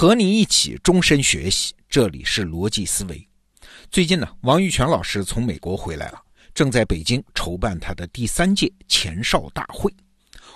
[0.00, 3.28] 和你一起终身学习，这里是逻辑思维。
[3.90, 6.18] 最近呢，王玉泉老师从美国回来了，
[6.54, 9.92] 正在北京筹办他的第三届前哨大会。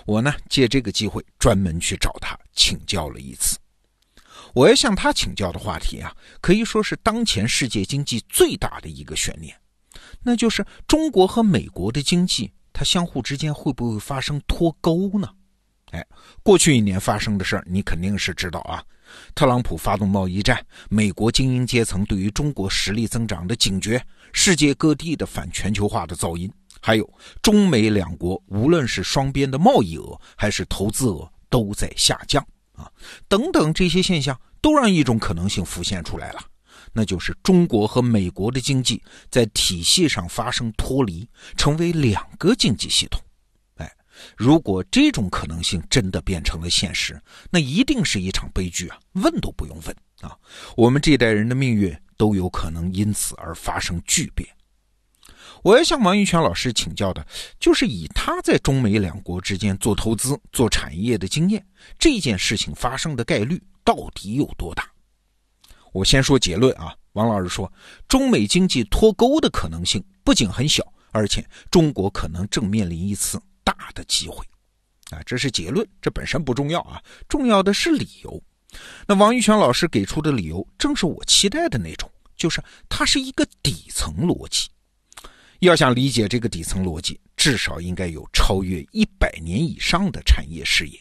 [0.07, 3.59] 我呢，借这个机会专门去找他请教了一次。
[4.55, 9.55] 我要向他请教的话题啊，可以说是当前世界经济最大的一个悬念，
[10.23, 15.29] 那就是中国和美国的经济，它相互之间会不会发生脱钩呢？
[15.91, 16.03] 哎，
[16.41, 18.83] 过去一年发生的事儿，你肯定是知道啊。
[19.33, 26.51] 特朗普发动贸易战，美国精英阶层对于中国实力增长的警觉，世界各地的反全球化的噪音，
[26.81, 32.91] 还有中美两国无论是双边的贸易额还是投资额都在下降啊，
[33.27, 36.41] 等等这些现象，都让一种可能性浮现出来了，
[36.93, 43.21] 那就是中国和美国的经济在体系上发生脱离，成为两个经济系统。
[44.35, 48.99] 如果这种可能性真的变成了现实，那一定是一场悲剧啊！
[49.13, 50.37] 问都不用问啊！
[50.75, 54.47] 我们这一代人的命运都有可能因此而发生巨变。
[55.63, 57.25] 我要向王玉泉老师请教的，
[57.59, 61.65] 就是以他在中美两国之间做投资、做产业的经验，
[61.97, 64.87] 这件事情发生的概率到底有多大？
[65.91, 67.71] 我先说结论啊，王老师说，
[68.07, 73.41] 中美经济脱钩的可能性不仅很小，而且中国可能正面临一次。
[73.65, 74.45] 大的机会，
[75.09, 78.41] 啊，这是结论，这本身不重要啊，重要的是理由。
[79.05, 84.69] 那王玉泉老师给出的理由，正是我期待的那种，就是它是一个底层逻辑。
[85.59, 90.99] 要想理解这个底层逻辑，至少应该有超越一百年以上的产业视野。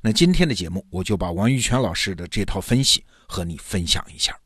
[0.00, 4.36] 那今天的节目，我就把王玉泉老师的这套分析和你分享一下。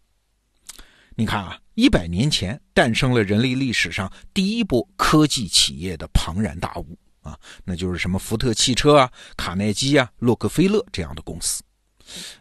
[1.17, 6.99] 你看啊，一百年前诞生了人类历史上第一波科技企业的庞然大物。
[7.23, 11.63] 啊，那就是什么福特汽车啊、卡耐基啊、洛克菲勒这样的公司。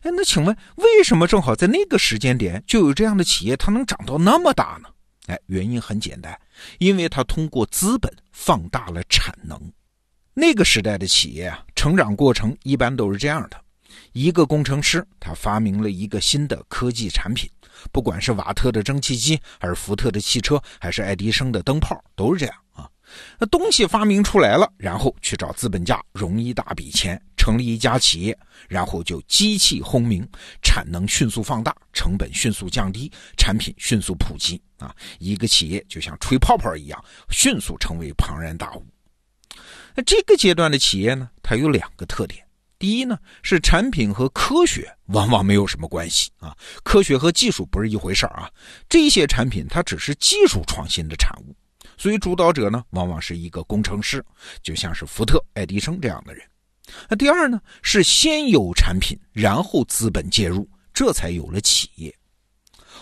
[0.02, 4.90] 哎，那请问为什么正好在那个时间点就有这样的企业，它能长到那么大呢？
[5.28, 6.36] 哎，原因很简单，
[6.80, 9.60] 因为它通过资本放大了产能。
[10.34, 13.62] 那个时代的企业啊，成长过程一般都是这样的：
[14.14, 17.48] 一个工程师他发明了一个新的科技产品，
[17.92, 22.90] 不管是瓦特的蒸汽机，还是福特的汽车，还是爱迪生的灯泡，都是这样啊。
[23.40, 28.38] 那东西发明出来了，然后去找资本家融一大笔钱，成立一家企业，
[28.68, 30.28] 然后就机器轰鸣，
[30.62, 34.96] 产能迅速放大，成本迅速降低，产品迅速普及啊！
[35.20, 38.86] 一个企业就像吹泡泡一样，迅速成为庞然大物。
[39.96, 42.46] 那这个阶段的企业呢，它有两个特点：
[42.78, 48.50] 第一呢，是产品和科学往往没有什么关系啊，科学和技术不是一回事儿啊，
[48.88, 51.56] 这些产品它只是技术创新的产物。
[52.00, 54.26] 所以，主导者呢，往往是一个工程师，
[54.64, 56.42] 就像是福特、爱迪生这样的人。
[57.10, 62.16] 那第二呢，是先有产品，然后资本介入，这才有了企业。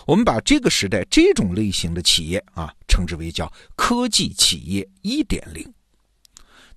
[0.04, 5.72] 我们把这个时代这种类型的企业啊，称之为叫科技企业一点零。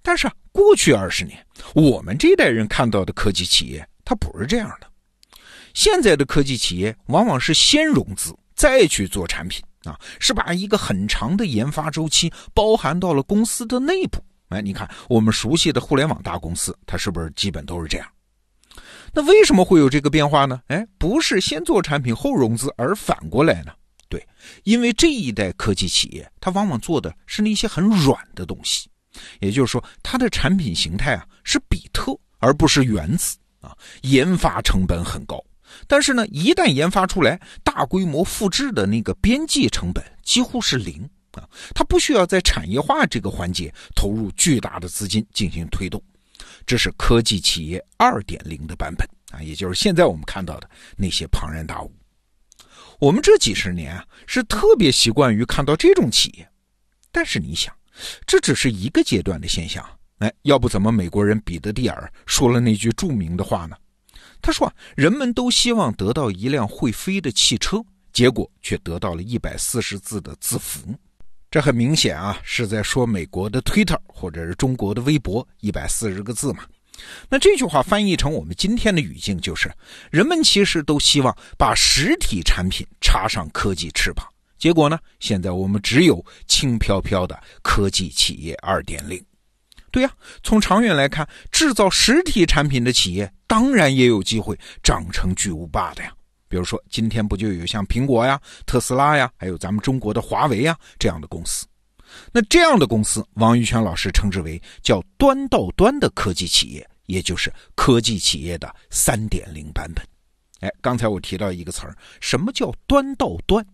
[0.04, 1.44] 但是啊，过去二十年，
[1.74, 4.88] 我们这代人看到的科技企业，它不是这样的。
[5.74, 9.60] 现在的科技企业往往是先融资，再去做产品。
[9.84, 14.24] 啊，是把一个很长的研发周期包含到了公司的内部。
[14.50, 18.08] 哎，你看我们熟悉的互联网大公司，它是不是基本都是这样？
[19.14, 20.62] 那为什么会有这个变化呢？
[20.68, 23.74] 哎，不是先做产品后融资，而反过来呢？
[24.08, 24.26] 对，
[24.64, 28.90] 因为这一代科技企业，它往往做的是那些很软的东西，
[29.40, 35.42] 也就是说，它的产品形态啊是比特，而不是原子啊，研发成本很高。
[35.88, 46.02] 但是呢，一旦研发出来，大规模复制的那个边际成本几乎是零啊，它不需要在产业化这个环节投入巨大的资金进行推动，
[46.66, 51.92] 这是科技企业二点零的版本啊，也就是现在我们看到的那些庞然大物。
[53.00, 56.48] 我们这几十年啊，是特别习惯于看到这种企业，
[57.12, 57.74] 但是你想，
[58.28, 59.84] 这只是一个阶段的现象，
[60.20, 63.76] 哎，要不怎么美国人彼得蒂尔说了那句著名的话呢？
[64.42, 70.94] 他说啊，人们都希望得到一辆会飞的汽车，结果却得到了一百四十字的字符。
[71.50, 76.64] 这很明显啊，是在说美国的 Twitter 或者是中国的微博一百四十个字嘛。
[77.30, 79.72] 那这句话翻译成我们今天的语境，就是
[80.12, 84.26] 人们其实都希望把实体产品插上科技翅膀，
[84.58, 89.22] 结果呢，现在我们只有轻飘飘的科技企业二点零。
[89.92, 90.12] 对呀，
[90.42, 96.14] 从长远来看，制造实体产品的企业当然也有机会长成巨无霸的呀。
[96.48, 101.66] 比如说，今天不就有像苹果呀、特斯拉呀，还有咱们中国的华为呀这样的公司？
[102.32, 110.06] 那这样的公司，王玉泉老师称之为叫端到端的科技企业，也就是科技企业的三点零版本。
[110.60, 113.66] 哎，刚才我提到一个词儿，什么叫端到端？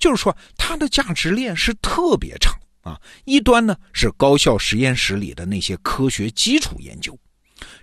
[0.00, 3.00] 就是说它的价值链是特别长啊。
[3.24, 7.18] 一端呢是高校实验室里的那些科学基础研究，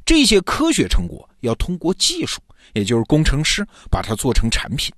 [0.06, 2.42] 这些科学成果要通过技术，
[2.74, 4.94] 也就是工程师把它做成产品，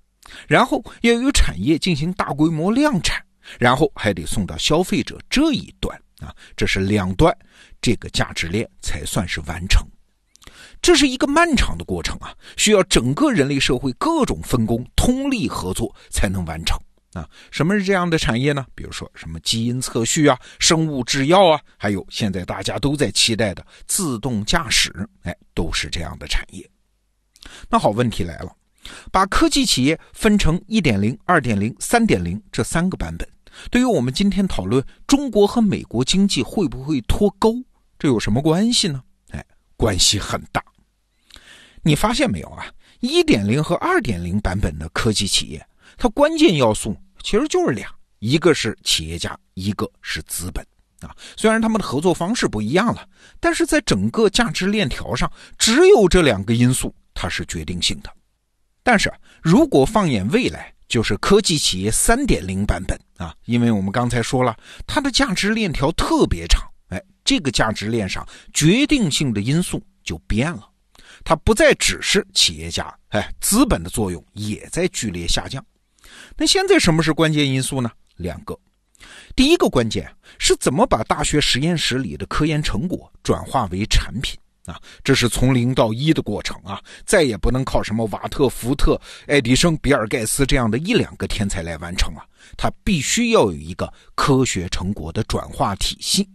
[0.47, 3.23] 然后要有产业进行大规模量产，
[3.59, 6.33] 然后还得送到消费者这一端啊。
[6.55, 7.35] 这是两端，
[7.81, 9.85] 这个价值链才算是完成。
[10.81, 16.79] 这是一个漫长的过程啊，需要整个人类社会各种分工、通力合作才能完成
[17.13, 17.29] 啊。
[17.51, 18.65] 什么是这样的产业呢？
[18.75, 26.69] 比如说什么基因测序啊、生物制药啊，还有现在大家都在期待的自动驾驶，哎，都是这样的产业。
[27.69, 28.55] 那好，问题来了，
[29.11, 33.27] 把科技企业分成一点零、二点零、三点零这三个版本，
[33.71, 37.55] 对于我们今天讨论中国和美国经济会不会脱钩，
[37.97, 39.01] 这有什么关系呢？
[39.29, 39.43] 哎，
[39.77, 40.63] 关系很大。
[41.81, 42.65] 你发现没有啊？
[42.99, 45.65] 一点零和二点零版本的科技企业，
[45.99, 47.87] 它关键要素其实就是俩，
[48.19, 50.65] 一个是企业家，一个是资本
[51.01, 51.13] 啊。
[51.35, 53.05] 虽然他们的合作方式不一样了，
[53.39, 58.09] 但是在整个价值链条上，只有这两个因素它是决定性的。
[58.81, 59.13] 但是
[59.43, 64.57] 如果放眼未来，就是科技企业三点零版本啊，因为我们刚才说了，
[64.87, 70.67] 它的价值链条特别长，哎，这个价值链上决定性的因素就变了。
[71.25, 75.63] 它不再只是企业家，哎，资本的作用也在剧烈下降。
[76.39, 77.91] 那现在什么是关键因素呢？
[78.15, 78.57] 两个，
[79.35, 84.79] 第一个关键是怎么把大学实验室里的科研成果转化为产品啊？
[85.03, 88.97] 这是从零到一的过程啊，再也不能靠什么瓦特、福特、
[89.27, 92.25] 爱迪生、比尔盖茨这样的一两个天才来完成了。
[92.55, 96.25] 它必须要有一个科学成果的转化体系。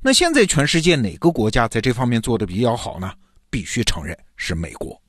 [0.00, 3.12] 那现在全世界哪个国家在这方面做的比较好呢？
[3.50, 5.00] 必须承认是美国，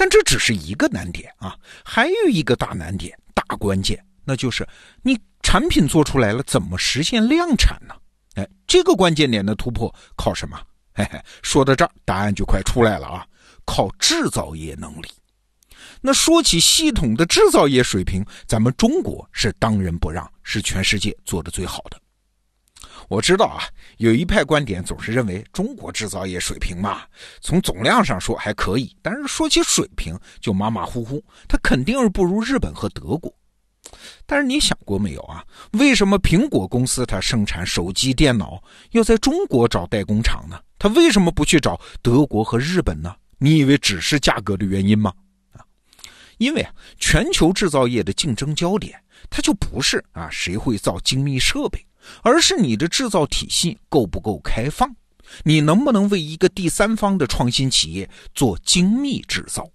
[0.00, 1.54] 但这只是一个难点啊，
[1.84, 4.66] 还有一个大难点、大关键，那就是
[5.02, 7.94] 你产品做出来了，怎么实现量产呢？
[8.36, 10.58] 哎，这个关键点的突破靠什么？
[10.94, 13.26] 嘿嘿，说到这儿，答案就快出来了啊，
[13.66, 15.08] 靠制造业能力。
[16.00, 22.00] 那说起系统的制造业水平，咱们中国是当仁不让，是全世界做的最好的。
[23.10, 23.64] 我知道啊，
[23.96, 27.02] 有一派观点总是认为中国制造业水平嘛，
[27.40, 33.34] 从总量上说还可以，但是说起水平就马马虎虎，它肯定是不如日本和德国。
[34.26, 35.44] 但是你想过没有啊？
[35.72, 38.62] 为什么苹果公司它生产手机、电脑
[38.92, 40.60] 要在中国找代工厂呢？
[40.78, 43.12] 它为什么不去找德国和日本呢？
[43.38, 45.12] 你以为只是价格的原因吗？
[45.54, 45.66] 啊，
[46.38, 51.84] 因为啊，全球制造业的竞争焦点，它就不是啊谁会造精密设备。
[52.22, 54.94] 而是你的制造体系够不够开放？
[55.44, 59.68] 你能不能为一个第三方的创新企业做精密制造？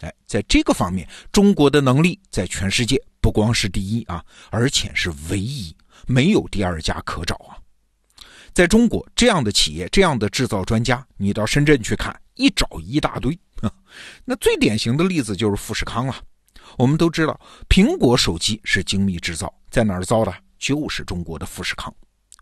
[0.00, 5.74] 哎，在这个方面，中国的能力在全世界不光是第一啊，而且是唯一，
[6.06, 7.56] 没有第二家可找啊。
[8.52, 13.38] 在中国，这样的企业、这样的制造专家，你到深圳去看，一找一大堆。
[14.24, 16.16] 那最典型的例子就是富士康了。
[16.76, 20.34] 我们都知道，苹果手机是精密制造，在哪儿造的？
[20.58, 21.94] 就是中国的富士康，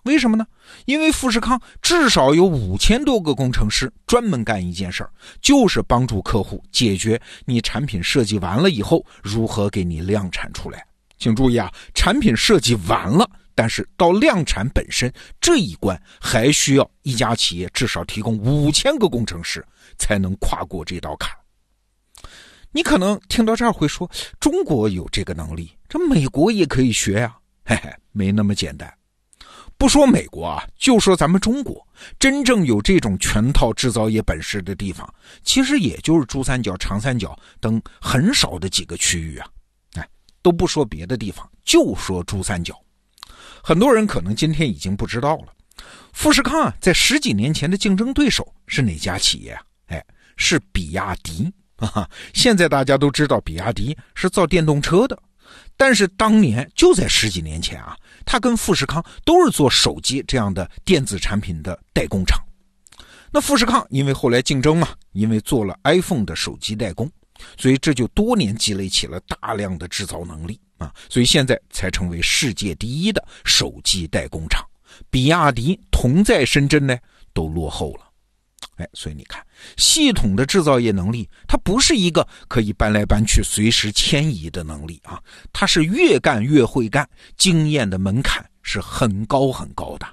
[0.05, 0.47] 为什么呢？
[0.85, 5.11] 因为富士康至少有五千多个工程师专门干一件事儿，
[5.41, 10.85] 就是帮助客户解决你产品设计完了以后如何给你量产出来。
[11.17, 15.11] 请注意啊，产品设计完了，但是到量产本身
[15.41, 19.65] 这一关还需要一家企业至少提供五千个工程师
[19.97, 21.31] 才能跨过这道坎。
[22.73, 24.11] 你可能听到这儿会说，
[24.41, 27.37] 中国有这个能力，这美国也可以学呀。
[27.65, 28.93] 嘿嘿，没那么简单。
[29.77, 31.85] 不说美国啊，就说咱们中国，
[32.19, 39.49] 真正有这种全套制造业本事的地方，其实也就是珠三角、长三角等很少的几个区域啊。
[39.95, 40.09] 哎，
[40.43, 42.79] 都不说别的地方，就说珠三角。
[43.63, 45.53] 很多人可能今天已经不知道了，
[46.13, 49.63] 富士康啊，在十几年前的竞争对手是哪家企业啊？
[49.87, 50.05] 哎，
[50.37, 52.09] 是比亚迪 啊。
[52.33, 55.21] 现在大家都知道，比亚迪是造电动车的。
[55.77, 62.41] 但是当年就在十几年前啊，他跟富士康都是做手机这样的电子产品的代工厂。
[63.31, 67.11] 那富士康因为后来竞争嘛，因为做了 iPhone 的手机代工，
[67.59, 74.65] 所以这就多年积累起了大量的制造能力啊，所以现在才成为世界第一的手机代工厂。
[75.11, 76.97] 比亚迪同在深圳呢，
[77.33, 78.04] 都落后了。
[78.77, 79.45] 哎，所以你看，
[79.77, 85.21] 系统的制造业能力，它不是一个可以搬来搬去、随时迁移的能力啊，
[85.53, 90.07] 它是越干越会干，经验的门槛是很高很高的。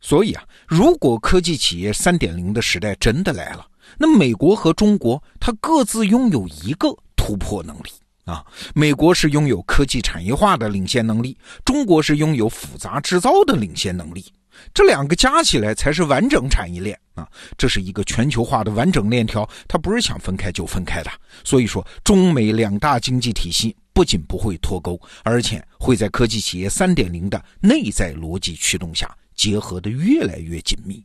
[0.00, 3.66] 所以啊，如果科技企业三点零的时代真的来了，
[3.98, 7.90] 那美国和中国，它各自拥有一个突破能力
[8.24, 8.44] 啊。
[8.72, 14.26] 美国是拥有科技产业化的领先能力，中国是拥有复杂制造的领先能力。
[14.72, 17.26] 这两个加起来才是完整产业链啊！
[17.56, 21.10] 这是一个全球化的完整链条，它不是想分开就分开的。
[21.44, 31.04] 所以说，中美两大经济体系不仅不会脱钩，而且会在科技企业三点零的内在逻辑驱动下结合的越来越紧密。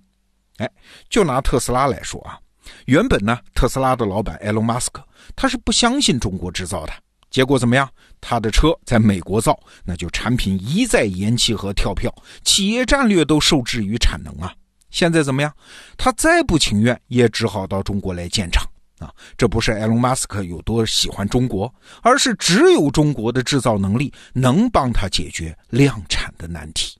[0.57, 0.69] 哎，
[1.09, 2.37] 就拿特斯拉来说啊，
[2.85, 5.05] 原本呢，特斯拉的老板埃隆·马斯克
[5.35, 6.93] 他是不相信中国制造的，
[7.31, 7.89] 结果怎么样？
[8.19, 14.53] 他的车在美国造，那就产品一再延期和跳票，企业战略都受制于产能啊。
[14.91, 15.51] 现在怎么样？
[15.97, 18.63] 他再不情愿，也只好到中国来建厂
[18.99, 19.09] 啊。
[19.37, 21.73] 这不是埃隆·马斯克有多喜欢中国，
[22.03, 26.99] 而是只有中国的制造能力能帮他解决量产的难题。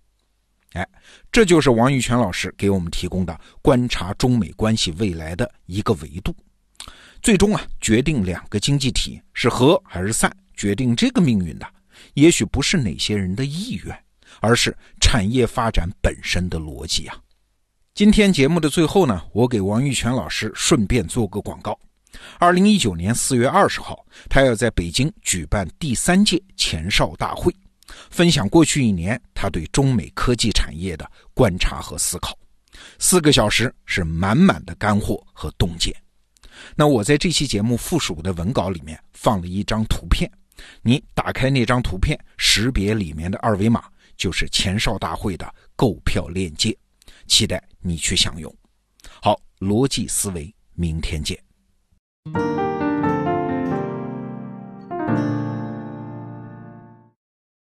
[0.71, 0.87] 哎，
[1.31, 6.33] 这就是王玉泉老师给我们提供的观察中美关系未来的一个维度。
[7.21, 11.67] 最终啊，决定两个经济体是和还是散，决定这个命运的，
[12.15, 13.95] 也许不是哪些人的意愿，
[14.39, 17.15] 而是产业发展本身的逻辑啊。
[17.93, 21.77] 今天节目的最后呢，我给王玉泉老师顺便做个广告。
[22.39, 27.53] 二零一九年四月二十号，他要在北京举办第三届前哨大会。
[28.09, 32.35] 分享过去一年他对中美科技产业的观察和思考，
[32.97, 35.93] 四个小时是满满的干货和洞见。
[36.75, 40.31] 那我在这期节目附属的文稿里面放了一张图片，
[40.81, 43.83] 你打开那张图片，识别里面的二维码，
[44.15, 46.77] 就是前哨大会的购票链接，
[47.27, 48.53] 期待你去享用。
[49.21, 52.60] 好，逻辑思维，明天见。